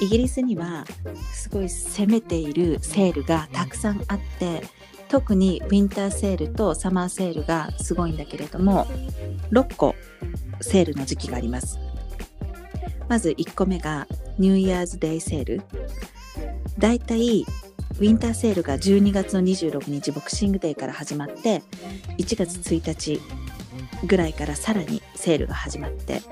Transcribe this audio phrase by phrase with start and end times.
[0.00, 0.84] イギリスには
[1.32, 4.62] すごい攻めているセールがたくさんあって
[5.08, 8.86] 特にウィンターセールとサマーセールがすごいんだけれども
[9.50, 9.94] 6個
[10.60, 11.78] セールの時期があります。
[13.08, 14.06] まず1個目が
[14.38, 15.62] ニューイヤーズデイセール。
[16.78, 17.44] だいたい
[17.98, 21.62] ウィンターセールが12月の26日ボクシングデーから始まって
[22.16, 23.20] 1月1日
[24.06, 26.22] ぐらいからさらにセールが始まって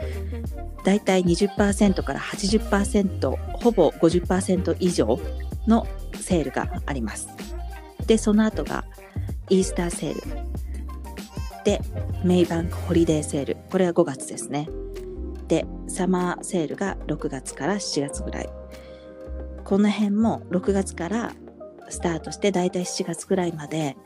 [0.85, 5.21] だいたい20%から80%ほぼ50%以上
[5.67, 7.29] のセールがあります。
[8.07, 8.85] でその後が
[9.51, 10.23] イースターセール。
[11.65, 11.83] で
[12.25, 13.57] メイバンクホリデーセール。
[13.71, 14.69] これは5月ですね。
[15.47, 18.49] でサマーセールが6月から7月ぐらい。
[19.65, 21.33] この辺も6月から
[21.91, 23.97] スタートしてだいたい7月ぐらいまで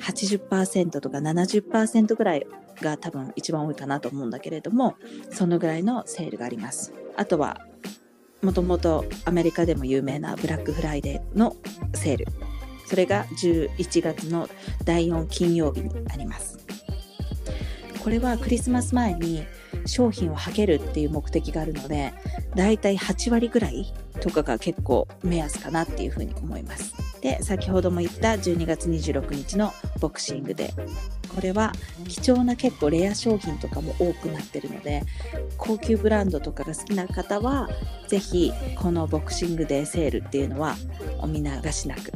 [0.00, 2.46] 80%とか70%ぐらい
[2.80, 4.96] が多分一番多いかなと思うんだけれども
[5.30, 6.92] そのぐらいのセールがあります。
[7.16, 7.60] あとは
[8.42, 11.56] もともとアメリカでも有名なブラックフライデーの
[11.94, 12.26] セール。
[12.86, 14.48] それが11月の
[14.84, 16.58] 第4金曜日にあります。
[18.02, 19.44] これはクリスマス前に
[19.84, 22.14] 商品をはけるっていう目的があるので
[22.54, 27.07] だいたい8割ぐらいとかが結構目安かなっていうふうに思います。
[27.20, 30.72] で先ほども言った12月26日のボクシングで
[31.34, 31.72] これは
[32.06, 35.02] 貴重な結構レア商品とかも多くなってるので
[35.56, 37.68] 高級ブランドとかが好きな方は
[38.08, 40.76] 是非このボクシングデーセールっていうのは
[41.20, 42.12] お見逃しなく。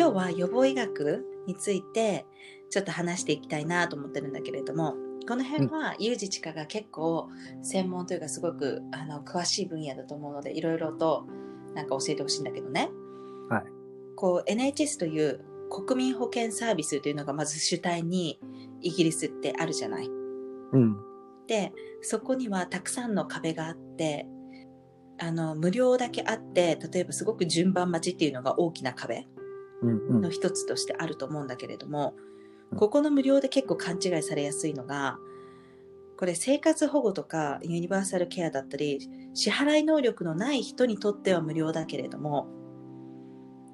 [0.00, 2.24] 今日は予防医学について
[2.70, 4.94] ちょっと話していきたいなと思ってるんだけれども
[5.28, 7.28] この辺はユージチカが結構
[7.60, 11.26] 専門というかすごくあの詳しい分野だと思うのでいろいろと
[11.74, 12.88] なんか教えてほしいんだけどね。
[13.50, 13.64] はい。
[14.16, 18.40] こう NHS という国民保険サービスというのがまず主体に
[18.80, 20.08] イギリスってあるじゃない。
[20.72, 20.96] うん。
[21.46, 24.26] でそこにはたくさんの壁があって
[25.18, 29.26] あの無料だけあって例えばすごく順番待ちっていうのが大きな壁。
[29.82, 32.30] の一つとしてあると思うんだけれども、うん
[32.76, 35.18] ここの無料で結構勘違いされやすいのが
[36.16, 42.46] これ生活保護とかユニバーサルケアだったり支払い能力のない人にとっては無料だけれども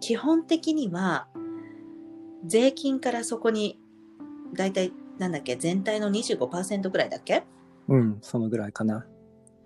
[0.01, 1.29] 基本的には
[2.47, 3.79] 税金からそこに
[4.55, 7.45] だいたいなんだっけ全体の25%ぐらいだっけ
[7.89, 9.07] うん、そのぐらいかな。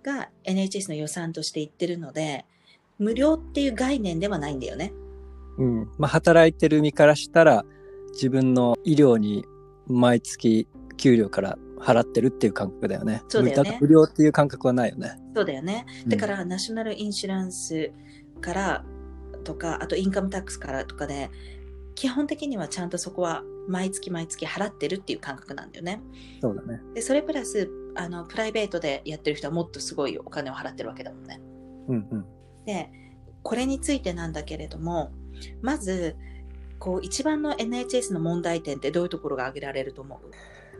[0.03, 2.45] が NHS の予算としていってるので
[2.97, 4.93] 無料っていう概念ではないんだよね。
[5.61, 5.91] うん。
[5.97, 7.65] まあ、働いてる身からしたら、
[8.13, 9.45] 自分の医療に
[9.87, 10.67] 毎月
[10.97, 13.23] 給料から払ってるっていう感覚だよね。
[13.27, 15.17] そうだよね無料っていう感覚はないよね。
[15.35, 15.85] そうだよね。
[16.07, 17.91] だから、ナショナルインシュランス
[18.41, 18.85] から
[19.43, 21.29] とか、あとインカムタックスからとかで、
[21.95, 26.01] 基本的にはちゃんとそこは毎月毎月払ってるっていう感覚なんだよね。
[26.03, 26.81] うんそうだね。
[26.95, 31.39] で、それプラス、あの、プライベートでやってる人はもっとすごいお金を払ってるわけだもんね。
[31.87, 32.25] うんうん。
[32.65, 32.91] で、
[33.43, 35.11] これについてなんだけれども、
[35.61, 36.15] まず、
[36.79, 40.19] こう、一番の NHS の問題点ってどういうところが挙げられると思う？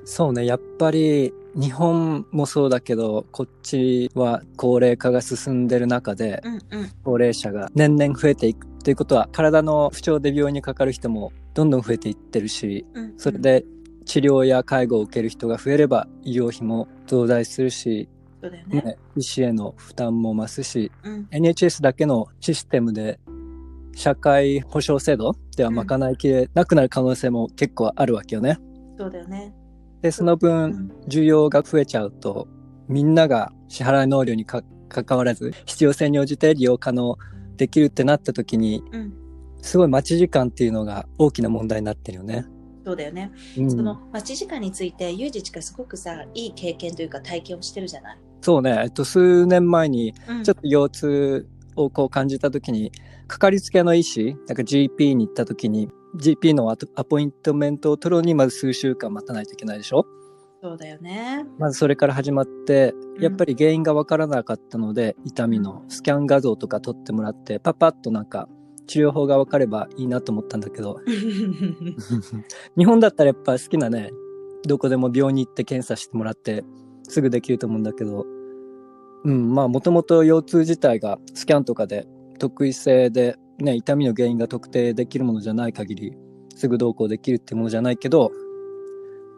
[0.04, 0.46] そうね。
[0.46, 6.92] やっぱり、日本もそうだけど、こっちは高齢化が進んでる中で、うんうん。
[7.04, 13.64] 高齢者が年々増えていくということは、体の不調で病院にかかる人もどんどん増えていってるし、うん、それで
[14.06, 18.10] 治療や介護を受ける人が増えれば医療費も増大するし、
[18.42, 18.82] そうだよね。
[18.82, 21.28] ね、医師への負担も増すし、うん。
[21.30, 23.20] NHS だけのシステムで
[23.94, 28.58] 社会保障制度では賄いきれなくなる可能性も結構あるわけよね。
[28.98, 29.54] そうだよね。
[30.02, 30.92] で、そのう分、ん。
[31.08, 32.48] 需要が増えちゃうと、
[32.88, 37.18] みんなが支払い能力にか関わらず、必要性に応じて利用可能
[37.58, 39.14] できるってなった時に、うん。
[39.62, 42.46] すごい待ち時間っていうのが大きな問題になってるよね。
[42.84, 43.32] そうだよね。
[43.60, 48.18] うん、その待ち時間について、ユージチカすごくさ、いい経験というか体験をしてるじゃない？
[48.42, 52.92] そうね、えっと、数年前にうんちょっと腰痛をこう感じた時に、
[53.28, 60.06] かかりつけの医師、なんか GP に行った時に、GP のアポイントメントを取るのにまず数週間待たないといけないでしょ？
[60.62, 61.46] そうだよね。
[61.58, 63.24] まずそれから始まって、うん。
[63.24, 68.48] やっぱり原因がわからなかったので、痛みのスキャン画像とか撮ってもらって、パパッとなんか
[68.86, 71.00] 治療法がわかればいいなと思ったんだけど、
[72.78, 74.12] 日本だったらやっぱ好きなね、
[74.68, 76.64] どこでも病院に行って検査してもらって、
[77.04, 78.26] すぐできると思うんだけど、
[79.24, 82.08] うん、まあもともと腰痛自体がスキャンとかで
[82.40, 86.14] 特異性でね、痛みの原因が特定できるものじゃない限り、
[86.56, 88.32] すぐどうこうできるってものじゃないけど、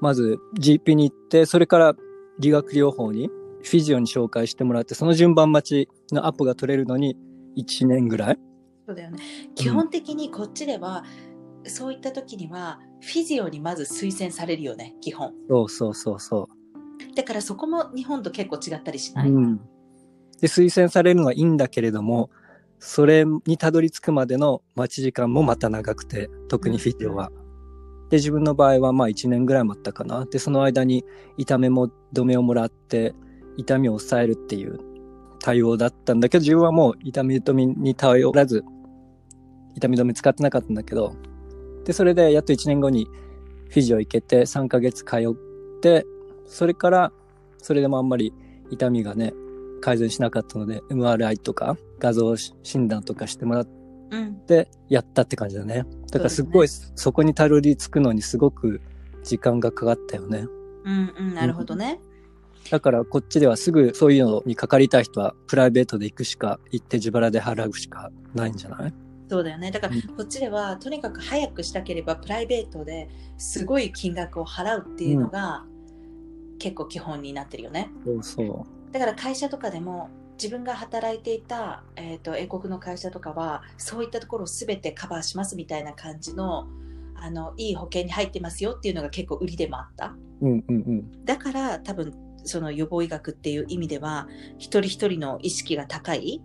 [0.01, 1.94] まず GP に行って、それから
[2.39, 3.30] 理学療法に、
[3.63, 7.18] フィジオに紹介してもらって、その順番待ちのアポが取れるのに
[7.57, 8.39] 1年ぐらい
[8.86, 9.19] そうだよね。
[9.56, 11.06] 基本的にこっちでは、
[11.65, 15.33] そういった時にはフィジオにまず推薦されるよね、基本。
[15.50, 16.50] そうそうそうそ
[17.15, 19.15] だからそこも日本と結構違ったりしう。
[19.15, 19.62] ない、うん。
[20.43, 22.29] で、推薦されるのはいいんだけれども、
[22.77, 27.31] それにたどり着くまでの待ち時間もまた長くて、特にフィジオは。
[28.09, 30.25] で、自分の場合はまあ1年ぐらい待ったかな。
[30.25, 31.05] で、その間に
[31.37, 33.15] 痛めも止めをもらって、
[33.55, 34.79] 痛みを抑えるっていう
[35.39, 38.65] 対応だったんだけど、自分はもう痛み止めに頼らず、
[39.75, 41.15] 痛み止め使ってなかったんだけど、
[41.85, 43.07] で、それでやっと1年後に
[43.69, 46.05] フィジオ行けて3ヶ月通って、
[46.45, 47.13] それから、
[47.59, 48.33] それでもあんまり
[48.69, 49.33] 痛みがね、
[49.83, 53.68] 改善しなかったので、MRI とか画像診断とかしてもらっ
[54.12, 54.35] うん。
[54.45, 55.85] てやったって感じだね。
[56.12, 58.80] だからすごいそこにたどり着くのにすごく
[59.24, 60.45] 時間がかかったよね。
[60.85, 62.00] うんうん、なるほどね。
[62.69, 68.94] だからこっちではすぐそういうのにかかりたい人はプライベートで行くしか行って自腹で払うしかないんじゃない？
[69.29, 69.71] そうだよね。
[69.71, 75.65] だからうんこっちではとにかく早くしたければプライベートですごい金額を払うっていうのが
[76.59, 77.89] 結構基本になってるよね。
[78.06, 80.09] そうそだから会社とかでも
[80.41, 86.67] 自分が働いていた、えー、と英国の会社とかはそういったところを全てカバーしますみたいな感じの
[87.15, 90.15] あのいい保険に入ってますよっていうのが結構売りでもあった。
[90.41, 90.45] う。
[90.45, 91.25] うんうんうん。
[91.25, 92.13] だから多分
[92.43, 96.41] その予防医学っていう意味では一人一人の意識が高い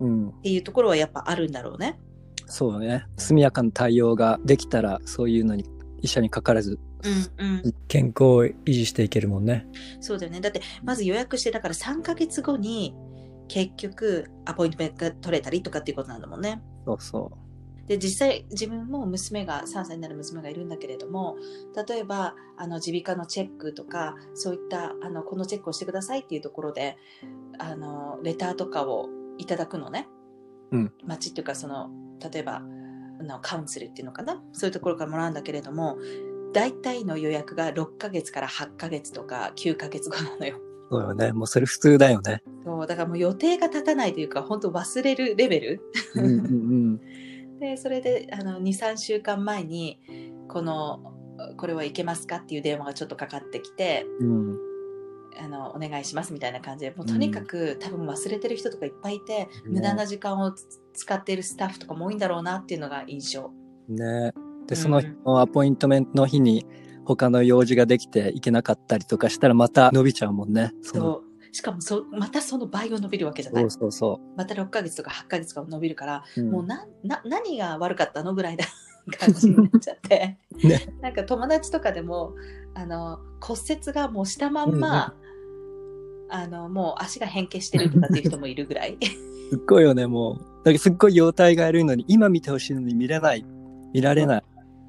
[0.00, 0.28] うん。
[0.30, 1.98] っていうところはやっぱあるんだろうね。
[2.46, 3.04] そうよね。
[3.18, 5.64] 速やかな対応ができたらそういうのに
[6.00, 9.66] 医者にかからずうんうん、健康を維持していけるもんね。
[10.00, 10.40] そうだよね。
[10.40, 12.94] だってまず予約してだから3ヶ月後に
[13.48, 16.62] 結局アポイントメントが取れたりとかっていうことなんだもんね。
[16.84, 17.32] そうそ
[17.88, 21.36] で実際自分も娘が3歳になる娘がいるんだけれども
[21.88, 26.98] 例えばあの耳鼻科のチェックとかそういったあのこのチェックをしてくださいっていうところで
[27.58, 29.08] あのレターとかを
[29.38, 30.06] いただくのね、
[30.70, 31.88] うん、町っていうかその
[32.30, 35.96] 例えばあのカウンセルっていうのかなそういうところからもらうんだけれども
[36.52, 40.56] 大体の予約が6ヶ月から8ヶ月とか9ヶ月後なのよ。
[40.56, 40.60] う。
[40.90, 41.32] そうよね。
[41.32, 42.42] もうそれ普通だよね。
[42.64, 45.82] そうだからもう予定が立たないというか本当忘れるレベル
[46.14, 46.40] うんうんう
[46.96, 47.00] ん。
[47.60, 50.00] でそれであの23週間前に
[50.48, 51.14] この
[51.56, 54.58] これはいけますかっていう電話がちょっとかかってきてうん。
[55.40, 63.52] あのお願いしますみたいな感じでもうとにかく、多分忘れてる人とかいっぱいいて、無駄な時間をつ使っているスタッフとかも多いんだろうなっていうのが印象。
[63.88, 64.32] ね
[64.68, 66.66] で、うんその日のアポイントメントの日に
[67.04, 70.72] 他の用事ができて行けなかったりとかしたらまた伸びちゃうもんね。
[70.82, 76.40] そうしかもそまたその倍を伸びるわけじゃないそうそうそまた6ヶ月とか8ヶ月とか伸びるから、う。
[76.40, 78.66] うんもうなな何が悪かったのぐらいな
[79.18, 82.34] 感じになっちゃって、 ねなんか友達とかでも
[82.74, 85.14] あの骨折がもうしたまんま、
[86.28, 88.98] あのもう足が変形してるとかっていう人もいるぐらい
[89.50, 90.36] すっごいよね、もう。
[90.58, 93.44] だからすっごい容体が悪いのに、今見てほしいのに見れない。
[93.94, 94.42] 見られない。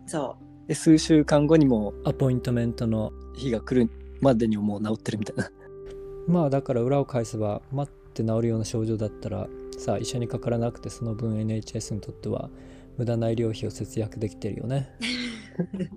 [0.09, 3.89] そで、数週間後にもアポイントメントの日が来る
[4.21, 5.51] までにもう治ってるみたいな。
[6.27, 9.47] まあだから裏を返せば待って治るような症状だったら
[9.77, 12.49] さあ医者にかからなくてその分 NHS にとっては
[12.97, 14.95] 無駄な医療費を節約できてるよね。
[14.99, 15.95] う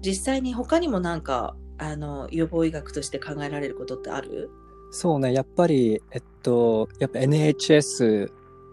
[0.00, 4.50] 実際に他にもなんかあの予防医学として考えられることってある？
[4.92, 8.28] そうね、やっぱり、えっと、やっぱ NHS、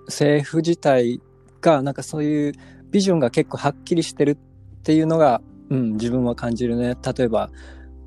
[0.08, 1.22] 政府自体
[1.62, 2.54] が、なんかそういう
[2.90, 4.38] ビジョンが結構はっきりしてる
[4.88, 6.96] っていうのが、うん、自分は感じるね。
[7.18, 7.50] 例えば、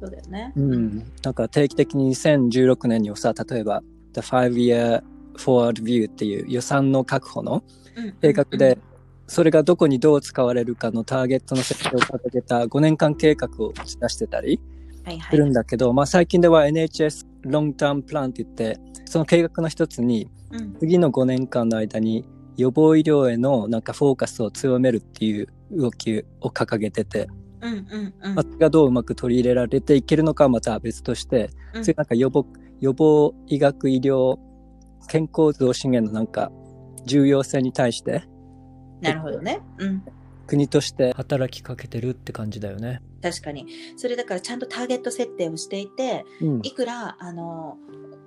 [0.01, 0.51] そうだよね。
[0.57, 3.83] うん、なんか定期的に2016年にさ、例えば、
[4.15, 5.03] The Five Year
[5.35, 7.63] Forward View っていう予算の確保の
[7.97, 8.79] うん計画で、
[9.27, 14.59] それがどこにどう使われるかのターゲットの設定を掲げた5年間計画を打ち出してたり
[15.05, 22.25] はいはいするんだけど、まあ最近では NHS ロングタームプランって言って、その計画の一つに、うん次の5年間の間に
[22.57, 27.29] 予防医療へのなんかフォーカスを強めるっていう動きを掲げてて、
[27.61, 32.47] うんうんうんまあ、それがどううまく取り入れられていけるのかはまた別として、うんそういうなんか予防、
[32.81, 34.39] 予防医学医療
[35.09, 36.51] 健康増進へのなんか
[37.07, 38.25] 重要性に対して
[39.01, 39.61] なるほどね。
[39.79, 40.03] うん
[40.47, 43.01] 国として働きかけてるって感じだよね。
[43.23, 43.67] 確かに。
[43.97, 46.61] それだからちゃんとターゲット設定をしていて、うん。
[46.65, 47.77] いくらあの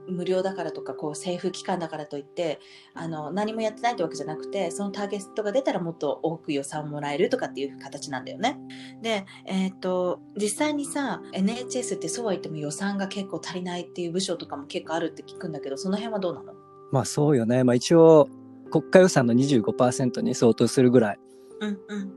[0.07, 2.59] 無料だからとかこう政府機関だからといって
[2.93, 8.57] あの何もやってないってわけじゃなくてそのターゲットが出たらもっと多く予算をもらえるとかっていう形なんだよね。
[9.01, 16.53] で、えっと実際にさ NHS ってそうは言っても予算が結構足りないっていう部署とかも結構あるって聞くんだけどその辺はどうなの？
[16.91, 17.63] まあそうよね。
[17.63, 18.27] まあ一応
[18.71, 21.19] 国家予算の25%に相当するぐらい
[21.61, 22.13] うんうん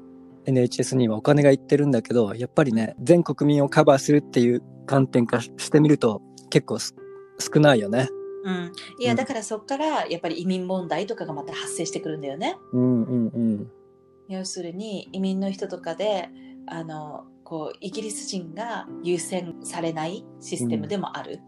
[0.47, 6.95] NHS にはお金がいってるんだけど、やっぱりね、全国民をカバーするっていう観点からしてみると結構す
[7.39, 8.09] 少ないよね。
[8.45, 12.57] うん、いうやんだからそこからやっぱり移民問題とかがまた発生してくるんだよね。
[12.73, 13.71] うんうんうん。
[14.29, 16.29] 要するに移民の人とかで
[16.67, 21.41] あのこうイギリス人が優先されないシステムでもある。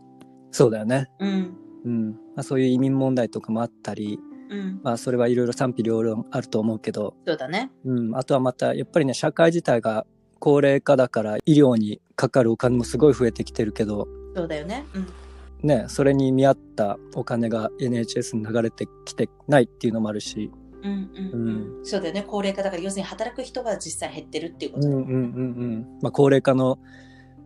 [0.50, 1.06] そうだよね。
[1.20, 2.10] うんうん。
[2.10, 4.18] まあ、そういう移民問題とかもあったり、
[4.50, 7.70] うん、まあそれはいろいろ賛否両論あると思うけど、そうだね。
[7.84, 8.16] うん。
[8.16, 10.04] あとはまたやっぱりね、社会自体が
[10.40, 14.84] 高齢化だから医療にかかるお金もすごい増えてきてるけど、そうだよね。
[14.94, 15.06] うん
[15.62, 20.50] ね、それに見合ったお金が NHS に流れてきてないっていうのもあるし、
[20.82, 22.24] うんうんうんそうだよね。
[22.26, 25.04] 高齢化だから要するに働く人が実際減ってるっていうことだよね。
[25.04, 25.98] うんうんうんうん。
[26.00, 26.78] まあ、高齢化の、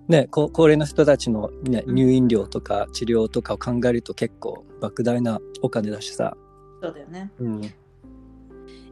[0.08, 6.36] ね、高高齢の人たちの、ね、うん入院料とか治療とかを考えると結構莫大なお金だしさ。
[6.82, 7.30] そうだよね。
[7.38, 7.74] うん。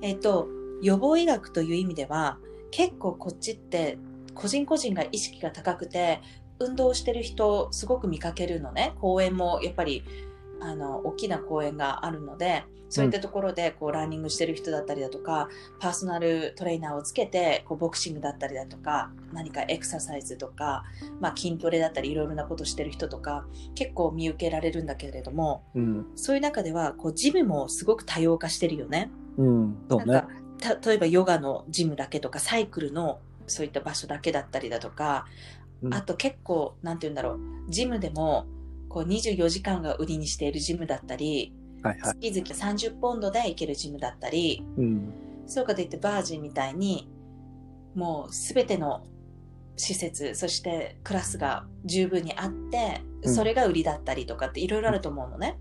[0.01, 0.49] えっ、と
[0.81, 2.39] 予防医学という意味では
[2.71, 3.99] 結構こっちって
[4.35, 6.21] 個人個人が意識が高くて
[6.61, 10.05] 運動してる人すごく見かけるのね公園もやっぱり
[10.61, 15.49] あの大きな公園があるのでそういったところでこうランニングしてる人だったりだとか
[15.79, 20.85] パーソナルトレーナーをつけてこうボクシングだったりだとか何かエクササイズとか、
[21.21, 26.07] まあ、筋トレだったりいろいろなことしてる人とか結構見受けられるんだけれどもうん。
[26.17, 29.11] そういう中ではこうジムもすごく多様化してるよね。
[29.39, 29.71] うん。
[29.71, 30.07] ねなん。
[30.07, 35.27] かた例えばヨガのジムだけとかサイクルのそういった場所だけだったりだとか、
[35.83, 38.47] うんあと結構なんて言うんだろうジムでも
[38.89, 42.31] こう24時間が売りにしているジムだったり、はいはい。
[42.31, 45.13] 月々30ポンドで行けるジムだったりうん。
[45.47, 47.09] そうかといってバージンみたいに
[47.95, 49.07] もう全ての
[49.77, 55.59] 施設そしてクラスが十分にあってうんそれが売りだったりとかっていろいろあると思うのね。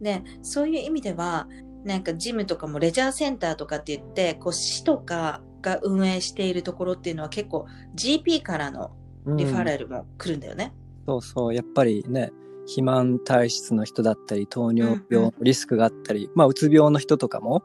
[0.00, 1.48] でそういう意味では
[1.84, 8.90] なんかジムとかもレジャーセンターとかって言ってこう市とかが運営しているところっていうのは結構 GP からの
[9.36, 10.72] リファラルも来るんだよね。
[11.06, 11.54] そうそう。
[11.54, 12.32] やっぱりね、
[12.62, 17.62] 肥満体質の人だったり、糖尿病のリスクがあったり、まあ、うつ病の人とかも、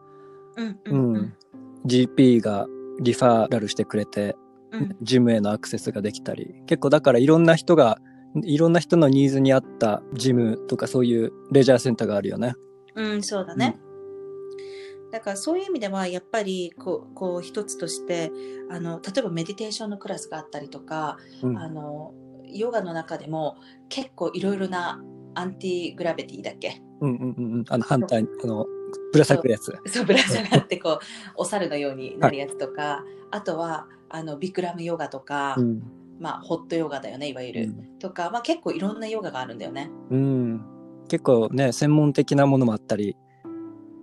[0.55, 1.33] うんううんんうん
[1.85, 2.65] GP が
[3.01, 4.37] リファラルしてくれて、
[4.71, 7.99] うんジムへのアクセスができたり、結構だからいろんな人が、
[8.43, 12.55] いろんな人のニーズに合ったジムとかそういうレジャーセンターがあるよね。
[12.95, 13.77] うん、そうだね。
[15.13, 18.31] だからそういう意味ではやっぱりこうこう一つとして
[18.71, 22.13] あの例えばメディテーションのクラスがあったりとか、うんあの
[22.45, 23.57] ヨガの中でも
[23.89, 25.01] 結構いろいろな
[25.33, 26.81] アンティグラビティだっけ？
[27.01, 27.65] うんうんうんうん。
[27.69, 28.65] あの反対、あの、
[29.11, 29.71] ぶら下がるやつ。
[29.87, 30.99] そうブラジャーがあってこう
[31.35, 35.81] お猿のようになるやつとか、あとはあのビクラムヨガとか、うん。
[36.19, 39.89] まあホットヨガだよねいわゆる、とか、まあ、結構いろんなヨガがあるんだよね。
[40.11, 40.61] うん。
[41.07, 43.17] 結構ね、専門的なものもあったり、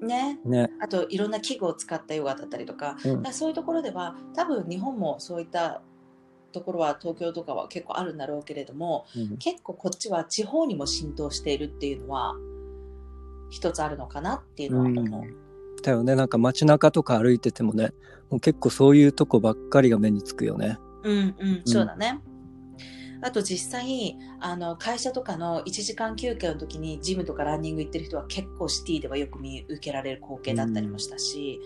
[0.00, 0.70] ねね。
[0.80, 5.82] あといろんな器具を使ったヨガだったりとかうんだからそういうところでは多分日本もそういった
[6.52, 12.34] ところは東京とかは結構あるんだろうけれどもうん結構こっちは地方にも浸透しているっていうのは
[13.50, 15.50] 一つあるのかなっていうのは思う。
[15.82, 17.92] だよね、なんか街中とか歩いててもね、
[18.28, 20.78] もう結構そういうとこばっかりが目につくよね。
[21.02, 22.20] うんうん、そうだね。
[23.22, 31.60] あと実際あの会社とかの1時間休憩の時にジムとかランニング行ってる人は結構シティではよく見受けられる光景だったりもしたし、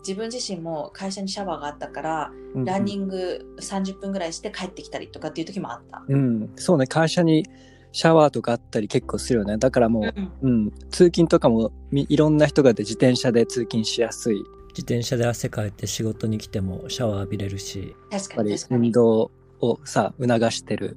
[0.00, 3.04] 自分自身も会社にシャワーがあったからランニグ。
[3.04, 6.02] ング30分ぐらいして帰ってきたりとかっていう時もあった。
[6.08, 6.50] うん。
[6.56, 7.46] そうね、会社に
[7.92, 9.58] シャワーとかあったり結構するよね。
[9.58, 14.42] だからもう、うんうん、通勤とかもみいろんな人がで自転車で通勤しやすい。
[14.70, 18.86] 自転車で汗かいて仕事に来てもシャワー浴びれるし、確かやっぱりに確かに。
[18.86, 19.30] 運動
[19.60, 20.96] をさ、促してる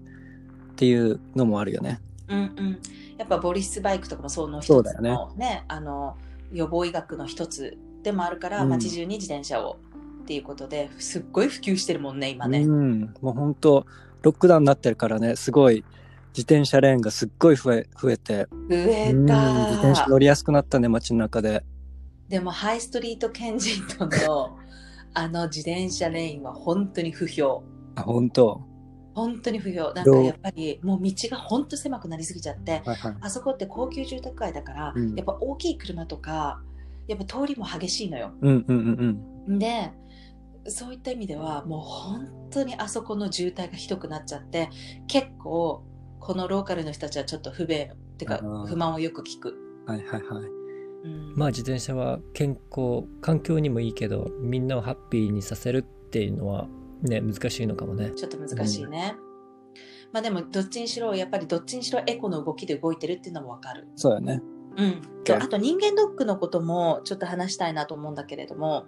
[0.74, 2.00] っていうのもあるよね。
[2.28, 2.80] うんうん。
[3.18, 6.18] やっぱボリスバイクとかもその一つそうだよねのね、あの
[6.52, 9.78] 予防医学の一つでもあるから、うん街中に自転車を
[10.24, 12.62] っていうことですっごい普及してるもんね今ね。
[12.62, 13.14] うん。
[13.22, 13.86] もう本当
[14.22, 15.84] ロックダウンになってるからね、すごい
[16.30, 21.64] 自転車レーンがすっごい増え、増えて、増えうんた自転車乗りやすくなったね、街の中で。
[22.30, 24.58] でもハイストリートケンジントンの
[25.14, 27.64] あの自転車レーンは本当に不評。
[27.96, 28.62] あ、本当
[29.16, 29.94] 本当に不評。
[29.94, 33.16] なんかやっぱりもう道が本当狭くなりすぎちゃって、はいはい。
[33.22, 36.62] あそこって高級住宅街だから、うんやっぱ大きい車とか、
[37.08, 38.34] やっぱ通りも激しいのよ。
[38.42, 39.60] うんうんうんうん。
[39.60, 39.92] で、
[40.68, 44.70] そういった意味ではもう本当にあそこの渋滞がひどくなっちゃって、
[45.08, 45.84] 結構
[46.20, 49.54] このローカルの人たちはちょっと不便、ってかあー不満をよく聞く。
[49.86, 50.44] はいはいはい。
[51.04, 56.68] うんまあ自転車は健康、環境にもいいけど、みんなをハッピーにさせるっていうのは
[57.04, 58.12] ね、難しいのかもね。
[58.16, 59.16] ちょっと難しいね。
[60.12, 63.88] まあでもどっちにしろやっぱりどっちにしろエコの動きで動いてるっていうのもわかる。
[63.96, 64.42] そうよね。
[64.76, 68.88] うん、とあと人間ドックのこともちょっと話したいなと思うんだけれども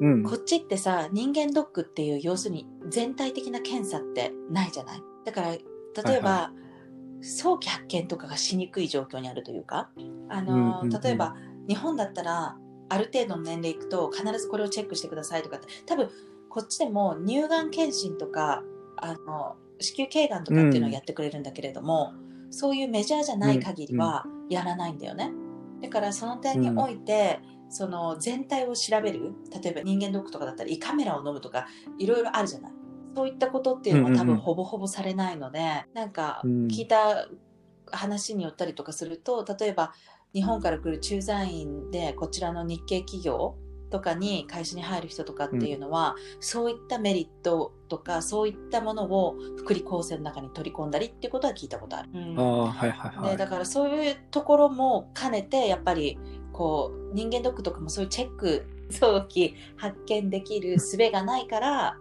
[0.00, 0.22] うん。
[0.24, 5.02] こっちってさ、人間ドックっていう、要するに全体的な検査ってないじゃない？
[5.24, 5.60] だから、例
[6.16, 6.52] えば、は
[7.20, 9.90] 早期発見とかがしにくい状況にあるというか、
[10.28, 11.36] あの、うんうんうん例えば、
[11.68, 12.56] 日本だったら、
[12.88, 16.08] ある程度の年齢いくと、必ずこれをチェックしてくださいとかって、多分、
[16.52, 18.62] こっちでも乳がん検診とか、
[18.98, 22.12] あの、子宮頸がんとかっていうのをやってくれるんだけれども、
[22.50, 25.32] そういうメジャーじゃない限りはやらないんだよね。
[25.80, 27.40] だからその点において、
[27.70, 29.32] その全体を調べる。
[29.62, 31.66] 例えば人間ドックとかだったら胃カメラを飲むとか
[31.98, 32.72] いろいろあるじゃない。
[33.16, 34.26] そういったことっていうのは多うんうんうん。
[34.26, 36.66] 分ほぼほぼされないので、なんかうん。
[36.66, 37.28] 聞いた
[37.90, 39.92] 話によったりとかすると例えば
[40.32, 43.54] 日本から来る駐在員でこちらの日系企業
[43.92, 52.08] とかに会社に入る人とかっていうのは、そういったメリットとかそういったものを福利厚生の中に取り込んだりっていうことは聞いたことある。
[52.14, 53.30] うんああ、はいはいはい。
[53.32, 56.18] でだからそういうところも兼ねてやっぱり
[56.52, 61.96] こう人間ドックとかもそういうチェック早期発見できる術がないから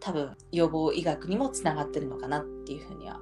[0.00, 3.20] 多分予防医学にもつながってるのかなっていうふうには。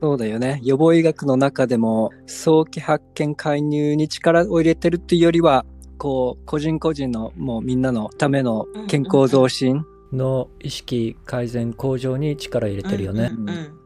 [0.00, 0.60] そうだよね。
[0.62, 5.64] 予防医学の中でも、早期発見介入に力を入れてるっていうよりは、
[5.98, 9.84] こう、個人個人の、もうみんなのための健康増進。
[10.12, 13.30] の意識改善向上に力入れてるよね。
[13.32, 13.80] うんうんうん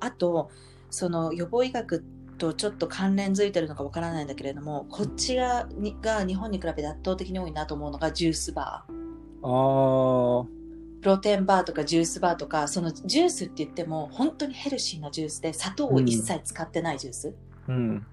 [0.00, 0.50] あと
[0.90, 2.04] その予防医学
[2.36, 8.92] とちょっと関連づいてるのかわからないんだけれどもこっちがにが日本に比べて圧倒的に多いなと思うのがジュースバー。
[9.46, 10.46] ああ、
[11.00, 17.34] プロテインバーとかジュースバーとかそのジュースって言っても本当にヘルシーなジュースで砂糖を一切使ってないジュース、
[17.68, 18.06] うん。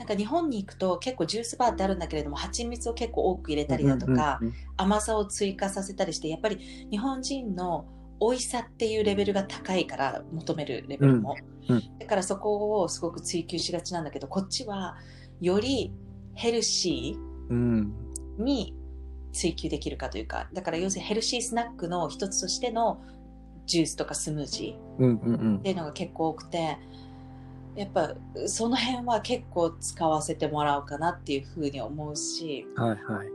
[0.00, 6.56] なんか日本に行くと結構ジュースバーってあるんだけれども蜂蜜を結構多く入れたりだとか、うんうん甘さを追加させたりしてやっぱり
[6.90, 7.84] 日本人の
[8.18, 11.36] 美味しさっていうレベルが高いから求めるレベルも、
[11.68, 14.96] うんうだからそこをすごく追求しがちなんだけどこっちは
[15.42, 15.92] より
[16.34, 17.18] ヘルシ
[17.50, 17.92] うん。
[18.38, 18.74] ーに
[19.34, 23.02] 追求できるかというかだから要するにヘルシースナックの一つとしての
[23.66, 25.56] ジュースとかスムージーうんうんうん。
[25.58, 26.78] っていうのが結構多くて
[27.80, 28.14] やっぱ
[28.46, 33.28] その辺は結構使わせてもらおうかなっていうふうに思うしはいはい。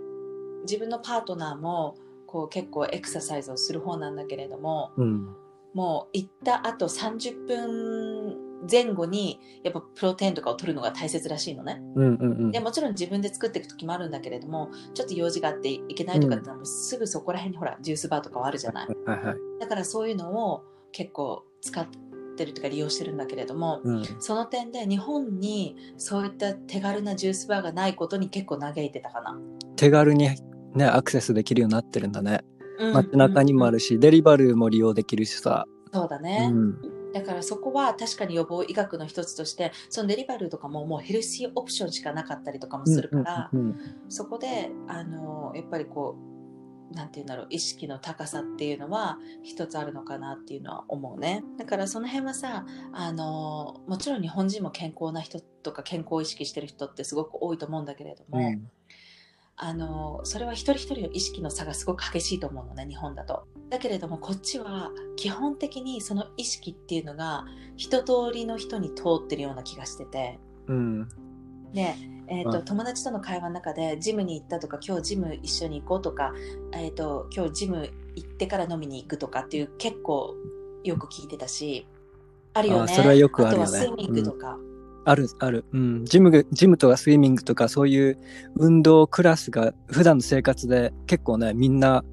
[0.62, 1.96] 自分のパートナーも
[2.28, 5.36] こう結構エクササイズをする方なんだけれどもうん。
[5.74, 8.38] もう行った後30分
[8.70, 11.82] 前後にやっぱプロテインとかを取るのが大切らしいのね。
[11.96, 12.60] うんうんうんで。
[12.60, 18.88] もちろん自分で作っていく時もあるんだけれどもちょっと用事があっていけないとかってすぐそこら辺にほらジュースバーとかはあるじゃない。
[19.08, 19.36] はいはい。
[19.60, 21.88] だからそういうのを結構使っ
[22.36, 24.04] てるとか利用してるんだけれども、うん。
[24.20, 29.38] その点で日本にそういった手軽なジュースバーがないことに結構嘆いてたかな。
[29.76, 30.30] 手軽に
[30.74, 32.42] ね、アクセスできるようになってるんだね。
[32.94, 33.76] 街中にもある。
[33.76, 35.66] るし、デリバルも利用できるしさ。
[35.94, 37.12] そうだね、うん。
[37.14, 43.76] だからそこは確かに予防医学の一つとして、そのデリバルとかももうヘルシーオプションしかなかったりとかもするから、うんうん
[44.10, 46.35] そこで、あの、やっぱりこう、
[46.92, 51.44] なんていうんだろう、意識の高さっていうのは一つあるのかなっていうのは思うね。
[51.58, 58.70] だからその辺はさ、あの、もちろん日本人も健康な人とか健康を意識してる人ってすごく多いと思うんだけれども、うん
[59.58, 63.48] あのそれは一人一人の意識の差がすごく激しいと思うのね日本だと。
[63.70, 67.46] だけれどもこっちは基本的にその意識っていうのが
[67.78, 71.10] 一通りの人に通ってるような気がしててうん。
[71.74, 71.96] で、
[72.28, 76.34] えーとはい友達との会話の中でジムに行ったとか今日ジム一緒に行こうとか、
[76.74, 80.36] えー、と今日ジム行ってから飲みに行くとかっていう結構
[80.84, 81.88] よく聞いてたし
[82.54, 84.58] あるよねあそれはよくあるよねとはスイミングとか、
[85.06, 85.66] ある、ある。
[85.74, 86.06] うん。
[86.06, 88.18] ジムが、ジムとかスイミングとかそういう
[88.56, 92.04] 運動クラスが普段の生活で結構ね、みんな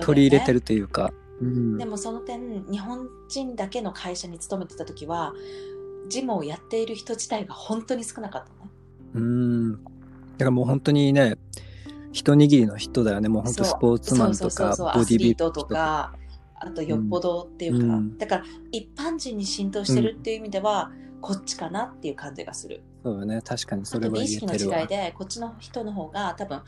[0.00, 1.12] 取り入れてるるというか。
[1.40, 5.32] うんでもその点日本人だけの会社に勤めてた時は
[6.06, 8.69] ジムをやっている人自体が本当に少なかったのね。
[9.14, 9.72] うん。
[9.72, 9.78] だ
[10.38, 11.36] からもう本当にね、
[12.12, 13.28] 一握りの人だよね。
[13.28, 16.14] もう本当スポーツマンとか、ボディビルとか
[16.56, 22.82] あとよっぽどっていうか、うんだから一般人に浸透してるっていう意味では、こっちかなっていう感じがする。
[23.02, 23.40] そうよね。
[23.42, 24.86] 確かにそあれは言えてるわの違い。
[24.86, 26.62] でこっちの人の方が多分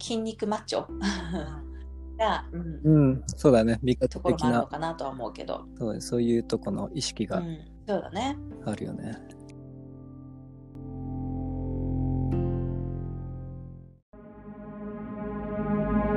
[0.00, 0.86] 筋肉マッチョ
[2.18, 3.22] が、うんうん。
[3.26, 3.78] そうだね。
[3.82, 8.38] 味方ところもあるの的な、かなとは思うけど、そうそういうとこの意識がうん、そうだね。
[8.64, 9.18] あるよね。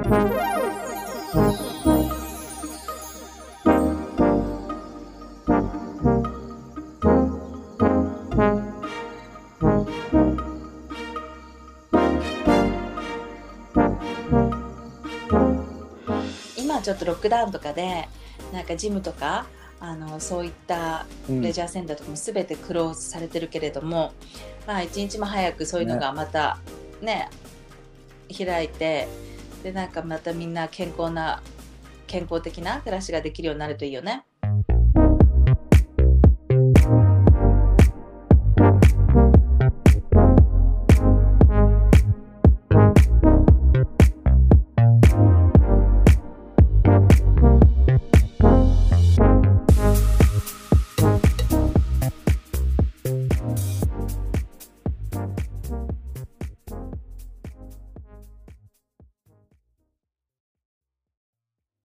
[0.08, 0.16] 今
[16.82, 18.08] ちょっとロックダウンとかで
[18.54, 19.46] なんかジムとか
[19.82, 21.42] あのそういったうん。
[21.42, 24.14] レジャーセンターとかも全てクローズされてるけれども、
[24.66, 26.60] まあ一日も早くそういうのがまた
[27.02, 27.30] ね
[28.36, 29.10] 開いて
[29.68, 31.44] でなんかまたみんな健康な
[32.08, 34.24] 健康的な暮らしができるようになるといいよね。